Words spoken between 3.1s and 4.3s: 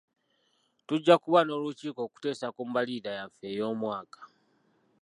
yaffe ey'omwaka.